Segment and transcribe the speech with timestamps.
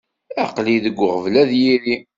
[0.43, 1.95] Aql-i deg uɣbel ar yiri.